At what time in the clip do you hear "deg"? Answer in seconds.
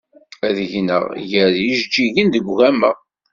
2.33-2.45